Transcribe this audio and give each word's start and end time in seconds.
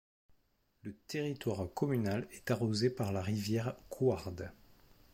Le 0.81 0.95
territoire 1.07 1.63
communal 1.75 2.27
est 2.31 2.49
arrosé 2.49 2.89
par 2.89 3.13
la 3.13 3.21
rivière 3.21 3.75
Couarde. 3.89 4.51